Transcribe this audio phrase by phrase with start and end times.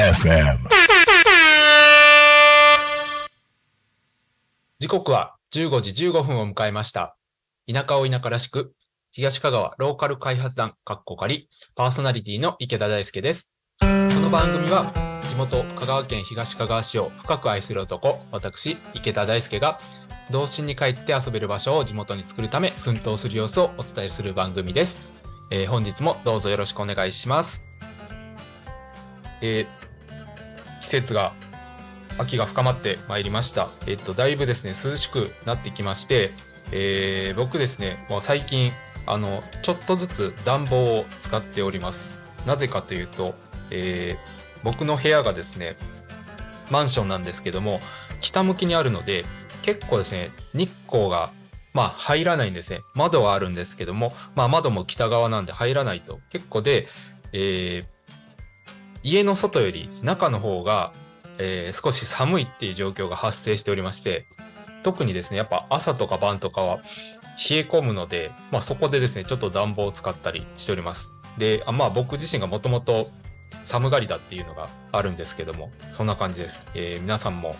[0.00, 0.58] FM.
[4.78, 7.16] 時刻は15時15分を迎えました。
[7.72, 8.72] 田舎を田舎らしく、
[9.10, 13.50] 東香川ローカル開発団、かっこ仮、パーソナリティの池田大輔です。
[13.80, 14.92] この番組は、
[15.28, 19.80] 地元香川県東香川市を深く愛する男、私、池田大輔が、
[20.30, 25.10] 童心に帰って遊べる場所を地元に作るため奮闘する様子をお伝えする番組です。
[25.50, 27.64] えー本日もどうぞよろしくお願いします。
[29.42, 29.66] えー
[30.80, 31.32] 季節が
[32.18, 33.68] 秋が深まってまいりました。
[33.86, 36.30] えっと、だいぶですね、涼しくなってきまして、
[36.70, 38.72] えー僕ですね、もう最近、
[39.06, 42.18] あの、ちょっとずつ暖房を使っております。
[42.46, 43.34] なぜかというと、
[43.70, 44.16] え
[44.62, 45.76] 僕の部屋がですね、
[46.70, 47.80] マンションなんですけども、
[48.20, 49.24] 北向きにあるので、
[49.62, 51.30] 結構ですね、日光が、
[51.72, 52.80] まあ入らないんですね。
[52.94, 56.18] 窓はあるんですけども、まあ窓も北側なんで入らないと。
[56.30, 56.88] 結構で、
[57.32, 58.00] えー
[59.02, 60.92] 家の外より中の方が、
[61.38, 64.26] えー少し寒いっていう状況が発生しておりまして、
[64.82, 66.76] 特にですね、やっぱ朝とか晩とかは
[67.48, 71.12] 冷え込むので、まあそこでですね、ちょっと暖房を使ったりしております。
[71.38, 73.10] で、あまあ僕自身がもともと
[73.62, 76.62] 寒がりだっていうのがあるんですけども、そんな感じです。
[76.74, 77.54] えー皆さんも、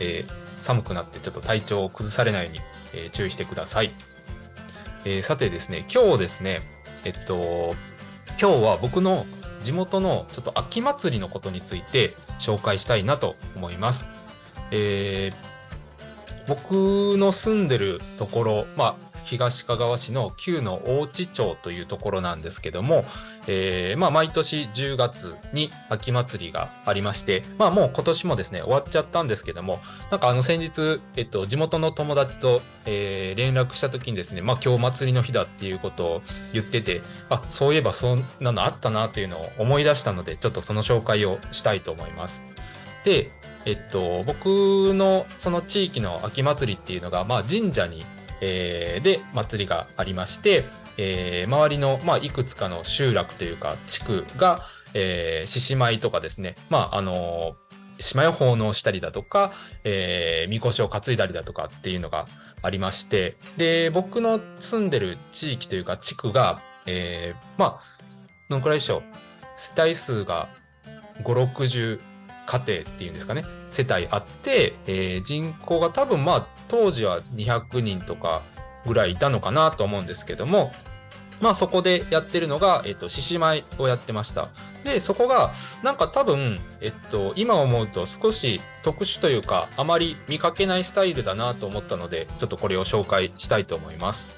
[0.00, 2.60] えー寒くなってちょっと体調を崩されないように、
[2.92, 3.92] えー注意してください。
[5.04, 6.62] えーさてですね、今日ですね、
[7.04, 7.74] えっと、
[8.40, 9.26] 今日は僕の
[9.62, 14.08] 地元のちょっと秋祭りのことについて紹介したいなと思います。
[14.70, 15.50] えー
[16.46, 23.04] 僕の住んでるところ、まあ、東かがわ市の旧の大地町というところなんですけども、
[23.52, 29.80] えーまあ、毎年10月に秋祭りがありまして、まあ、もう今年もですね、終わっちゃったんですけども、
[30.12, 42.44] なんかあの先日、えっと、地元の友達と、えー連絡した時にですね、まあ、今日祭りの日だっていうことを言ってて、あ、そういえばそんなのあったなというのを思い出したので、ちょっとその紹介をしたいと思います。
[43.04, 43.32] で、
[43.64, 48.04] えっと、僕のその地域の秋祭りっていうのが、まあ、神社に、
[48.40, 50.64] えーで祭りがありまして、
[50.96, 54.60] えー周りの、まあ、いくつかの集落というか地区が、
[54.92, 57.54] 獅子舞とかですね、まあ、あの
[58.00, 59.52] 獅子舞を奉納したりだとか、
[59.84, 62.26] えー、みこしを担いだりだとかっていうのが
[62.62, 67.82] ありまして、で、僕の住んでる地域というか地区が、えーまあ、
[68.48, 69.02] どのくらいでしょう？
[69.54, 70.48] 世帯数が
[71.22, 72.00] 5、60
[72.50, 73.44] 家庭っていうんですかね。
[73.70, 78.42] 世帯あって、えー人口が多分まあ当時は200人とか
[78.84, 80.72] ぐらいいたのかなと思うんですけども、
[81.40, 84.48] まあそこでやってるのが、えっと、獅子舞をやってました。
[84.82, 85.52] で、そこが、
[85.82, 94.28] なんか多分、えっと、今思うと少し特殊というか、あまり見かけないスタイルだなと思ったので、ちょっとこれを紹介したいと思います。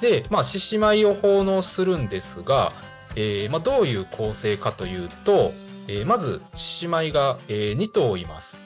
[0.00, 2.72] で、まあ、獅子舞を奉納するんですが、
[3.16, 5.52] えーまあ、どういう構成かというと、
[5.92, 8.60] えーまず、獅子舞が、え2頭います。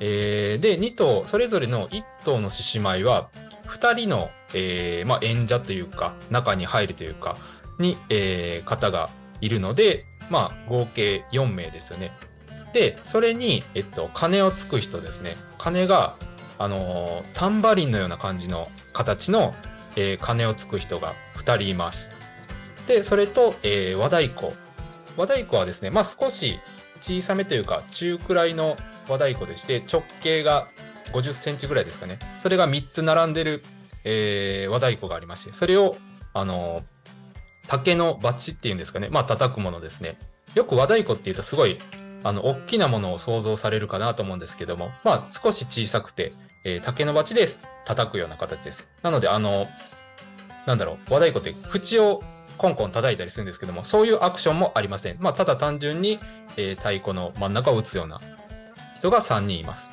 [0.00, 3.28] えーで、2頭、それぞれの1頭の獅子舞は、
[3.68, 7.36] 2人の、えーまあ、演者というか、中に入るというか、
[7.78, 9.10] に、えー方が
[9.42, 12.10] いるので、まあ、合計4名ですよね。
[12.72, 15.36] で、それに、えっと、鐘をつく人ですね。
[15.58, 16.14] 鐘が、
[16.58, 19.54] あのータンバリンのような感じの形の、
[19.96, 22.14] えー鐘をつく人が2人います。
[22.86, 24.54] で、それと、えー和太鼓。
[25.16, 26.58] 和太鼓はですね、まあ少し
[27.00, 28.76] 小さめというか、中くらいの
[29.08, 30.68] 和太鼓でして、直径が
[31.12, 32.18] 50センチぐらいですかね。
[32.38, 33.62] それが3つ並んでる、
[34.04, 35.96] えー和太鼓がありまして、それを、
[36.34, 36.82] あの
[37.68, 39.08] 竹のバチっていうんですかね。
[39.10, 40.18] まあ叩くものですね。
[40.54, 41.78] よく和太鼓っていうとすごい、
[42.24, 46.32] あの、大きなものを想像されるかなと思うんですけども、まあ少し小さくて、
[46.64, 47.46] えー竹のバチで
[47.84, 48.86] 叩くような形です。
[49.02, 49.66] なので、あの、
[50.66, 52.22] なんだろう、和太鼓って縁を
[52.62, 55.16] コンコン叩いたりするんですけども、そういうアクションもありません。
[55.18, 56.20] まあ、ただ単純に、
[56.56, 58.20] えー太鼓の真ん中を打つような
[58.96, 59.90] 人が3人います。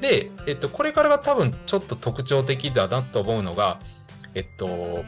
[0.00, 3.80] で、えっと、これからが多分ちょっと特徴的だなと思うのが、
[4.34, 5.04] えっと、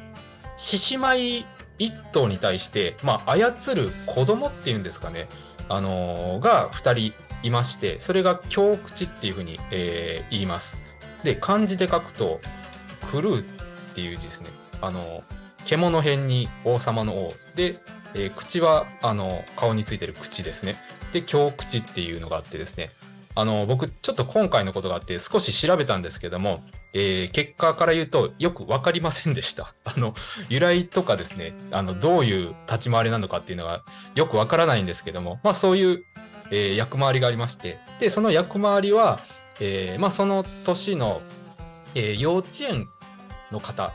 [0.56, 1.44] 獅子舞
[1.78, 5.28] 一頭に対して、まあ、操る子供っていうんですかね、
[5.68, 10.78] あのーが2人いまして、それが京口っていうふうに、えー言います。
[11.22, 12.40] で、漢字で書くと、
[13.12, 13.42] 狂うっ
[13.94, 14.48] ていう字ですね。
[14.80, 15.22] あの、
[15.64, 17.34] 獣辺に王様の王。
[17.54, 17.78] で、
[18.14, 20.76] えー口は、あの、顔についてる口ですね。
[21.12, 22.90] で、京口っていうのがあってですね。
[23.34, 26.62] あの、僕、ちょっと今回のことがあって少し調べたんですけども、
[26.92, 29.74] えー結果から言うとよくわかりませんでした。
[29.84, 30.14] あの、
[30.48, 33.82] 由来とかですね、あの、どういう立ち回りなのかっていうのが
[34.14, 36.04] よくわからないんですけども、まあそういう、
[36.50, 39.18] えー役回りがありまして、で、その役回りは、
[39.58, 41.20] えーまあその年の、
[41.96, 42.88] え幼稚園
[43.50, 43.92] の方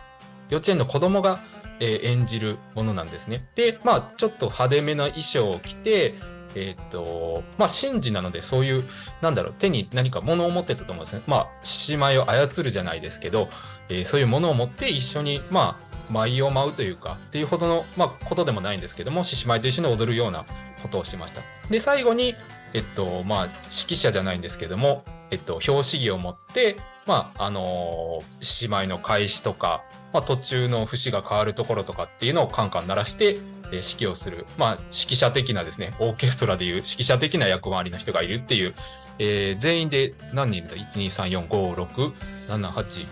[0.50, 1.40] 幼稚園の子供が、
[1.80, 3.46] え演じるものなんですね。
[3.56, 6.16] で、まあ、ちょっと派手めな衣装を着て、
[6.56, 8.84] えっ、と、まあ、神事なので、そういう、
[9.22, 11.22] なんだろう、手に何か物を持ってたと思うんですね。
[11.28, 13.50] まあ、獅子舞を操るじゃないですけど、
[13.90, 20.46] えーそういうものを持って一緒に、まあ、舞を舞うというか、っていうほどの、まあ、ことでもないんですけども、獅子舞と一緒に踊るような
[20.82, 21.42] ことをしました。
[21.70, 22.36] で、最後に、
[22.74, 29.84] えっと、まあ、指揮者じゃないんですけども、えっと、表紙儀を持って、まあ、あのー、獅子舞の開始とか、
[30.14, 33.40] まあ、途中の節が変わるところとかっていうのをカンカン鳴らして、
[33.72, 38.74] え指揮をする、まあ、指揮者的なですね、オーケストラでいう指揮者的な役回りの人がいるっていう、
[39.20, 42.14] えー全員で何人いるんだ ?1、2、3、4、5、6、
[42.48, 43.08] 7、8、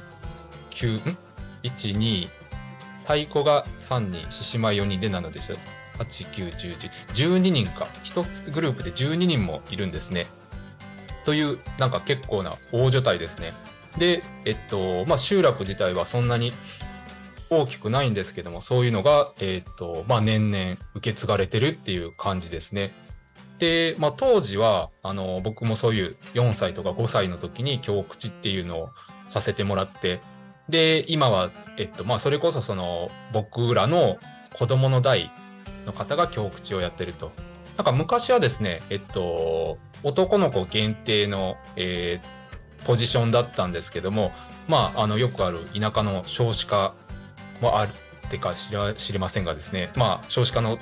[0.72, 1.18] 9、ん
[1.64, 2.30] ?1、2、
[3.04, 5.54] 太鼓が3人、獅子舞4人で7でした。
[6.04, 7.88] 8、9、10、10、12人か。
[8.04, 10.28] 一つグループで12人もいるんですね。
[11.28, 13.54] という、なんか結構な大所帯ですね。
[13.98, 16.54] で、えっと、まあ、集落自体はそんなに
[17.50, 22.94] 大きくないんですけども、そういうのが、えっと、まあ、年々受け継がれてるっていう感じですね。
[23.60, 28.90] で、まあ、当時は、あの、僕もそういう4歳とか5歳の時に教口っていうのを
[29.28, 30.22] させてもらって、
[30.70, 34.16] で、今は、えっと、まあ、それこそその、僕らの
[34.54, 35.30] 子供の代
[35.86, 37.34] の方が教口をやってると。
[37.76, 42.38] なんか昔はですね、えっと、男の子限定の、えー
[42.86, 44.32] ポジションだったんですけども、
[44.68, 46.94] まあ、あの、よくある田舎の少子化
[47.62, 47.92] もある
[48.28, 50.80] ってか知ら知りませんがですね、まあ、少子化の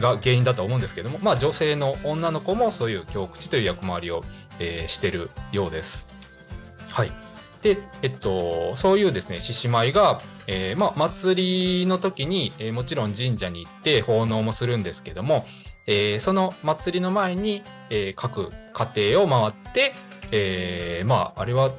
[0.00, 4.22] が原因だと思うんですけども、まあ、女性の女の子もそういう教口という役回りを、
[4.60, 6.08] えーしてるようです。
[6.88, 7.10] はい。
[7.62, 15.44] で、えっと、そういうですね、獅子舞が、えーまあ、祭りの時に、えーもちろん神社に行って奉納もするんですけども、
[15.86, 19.94] えーその祭りの前に、えー各家庭を回って、
[20.32, 21.72] えーまあ、あれは、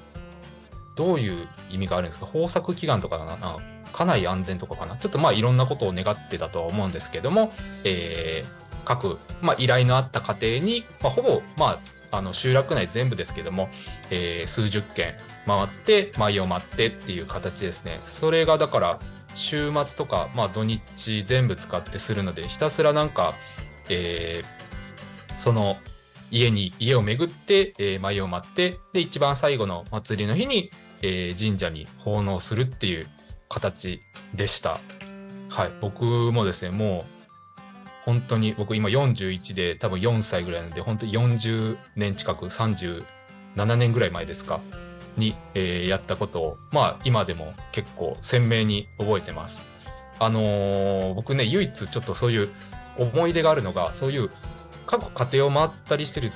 [0.96, 2.28] どういう意味があるんですか？
[2.34, 3.58] 豊作祈願とかかなな
[3.94, 4.98] 家内安全とかかな？
[4.98, 11.80] ちょっとまあいろんなことを願ってたとは思うんですけども、えー各、まあ、依頼のあった家庭に、まあ、ほぼ、ま
[12.12, 13.70] あ、あの集落内全部ですけども、
[14.10, 15.14] えー数十件
[15.46, 18.00] 回って舞を待ってっていう形ですね。
[18.04, 19.00] それがだから
[19.36, 23.34] 週末とか、まあ、土日全部使ってするのでひたすらなんか、
[23.90, 24.58] えー
[25.40, 25.78] その
[26.32, 33.08] 家に家を巡って、えー舞を待ってで一番最後の祭りの日に、えー神社に奉納するっていう
[33.50, 34.02] 形
[34.34, 34.80] でした。
[35.50, 35.72] はい。
[35.80, 37.62] 僕もですねもう
[38.06, 43.04] 本当に僕今41で多分4歳ぐらいなので本当に40年近く37
[43.78, 44.60] 年ぐらい前ですか
[45.18, 49.68] に、えーやったことをまあ今でも結構鮮明に覚えてます。
[50.20, 52.50] あのー僕ね唯一ちょっとそういう
[52.98, 54.30] 思い出があるのがそういう
[54.86, 56.32] 各家庭を回ったりしてる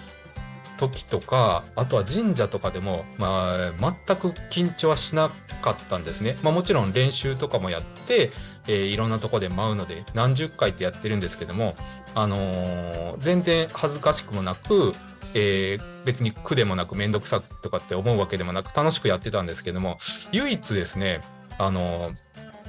[0.77, 5.29] 時とかあとは神社とかでも、まあ、全く緊張はしな
[5.61, 8.31] かったんですね、まあ、もちろん練習とかもやって、
[8.67, 11.75] えーいろんなとこで舞うので何十回ってやってるんですけども、
[12.15, 14.93] あのー全然恥ずかしくもなく、
[15.35, 19.99] えー別に苦でもなく面倒くさくとかって思うわけでもなく楽しくやってたんですけども
[20.31, 21.21] 唯一ですね、
[21.59, 22.15] あのー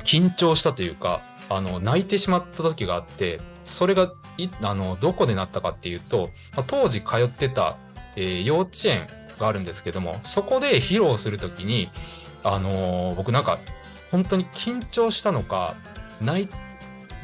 [0.04, 7.76] 緊張したというかあの泣いてしまった時があってそれがいあのどこでなったかっていうと、まあ当時通ってた、
[8.16, 9.06] えー幼稚園
[9.38, 11.90] があるんですけどもそこで披露する時に、
[12.42, 13.58] あのー僕なんか
[14.10, 15.74] 本当に緊張したのか
[16.20, 16.48] 泣い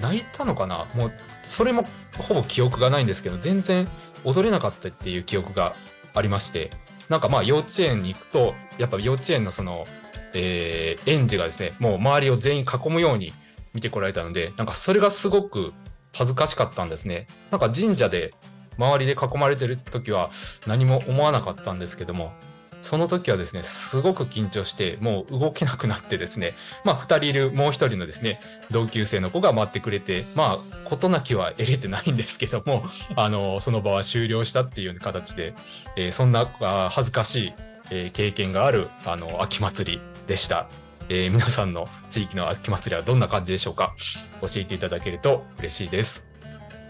[0.00, 1.12] 泣いたのかなもう
[1.42, 1.84] それも
[2.18, 3.88] ほぼ記憶がないんですけど全然
[4.24, 5.74] 踊れなかったっていう記憶が
[6.14, 6.70] ありまして
[7.08, 9.86] なんかまあ幼稚園に行くとやっぱ幼稚園のその、
[10.34, 13.32] えー園児がですねもう周りを全員囲むように
[13.74, 15.72] 見てこられたのでなんかそれがすごく
[16.12, 17.26] 恥ずかしかったんですね。
[17.50, 18.34] なんか神社で
[18.78, 20.30] 周りで囲まれてる時は
[20.66, 22.32] 何も思わなかったんですけども
[22.80, 26.54] その時はですねすごく緊張してもう動けなくなってですね
[26.84, 32.84] まあ2人いるもう1人のですね同級生の子が待ってくれてまあ事なきは得れてないんですけども
[33.16, 35.54] あのその場は終了したっていう形で、
[35.96, 36.46] えーそんな
[36.90, 37.52] 恥ずかし
[37.90, 40.68] い、経験があるあの秋祭りでした、
[41.08, 43.94] えー皆さんの地域の秋祭りはどんな感じでしょうか？
[44.42, 46.26] 教えていただけると嬉しいです、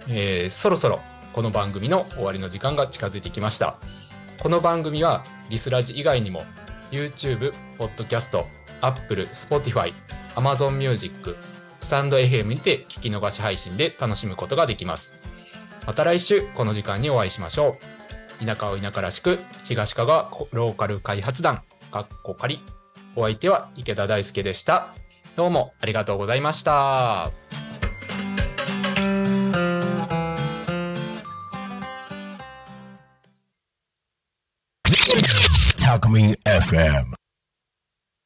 [0.08, 1.00] えーそろそろ
[1.32, 3.78] この番組の終わりの時間が近づいてきました
[4.42, 6.44] この番組はリスラジ以外にも
[6.90, 8.44] YouTube、Podcast、
[8.80, 9.92] Apple、Spotify、
[10.34, 11.36] Amazon Music、
[11.80, 15.12] スタンド FM にて聞き逃し配信で楽しむことができます。
[15.86, 17.76] また来週この時間にお会いしましょ
[18.40, 18.44] う。
[18.44, 22.60] 田舎を田舎らしく東かがローカル開発団、かっこ仮。
[23.18, 24.94] お相手は池田大輔でした。
[25.34, 27.32] どうもありがとうございました。
[35.76, 37.17] Talk Me FM.